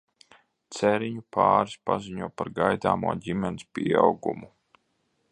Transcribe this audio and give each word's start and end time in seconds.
Ceriņu 0.75 1.23
pāris 1.35 1.75
paziņo 1.89 2.29
par 2.41 2.49
gaidāmo 2.59 3.13
ģimenes 3.27 3.67
pieaugumu. 3.77 4.51